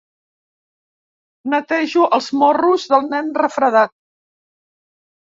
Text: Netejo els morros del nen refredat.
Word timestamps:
Netejo 1.53 2.05
els 2.17 2.29
morros 2.43 2.87
del 2.95 3.05
nen 3.13 3.29
refredat. 3.43 3.95